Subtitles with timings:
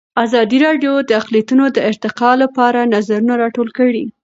[0.25, 4.05] ازادي راډیو د اقلیتونه د ارتقا لپاره نظرونه راټول کړي.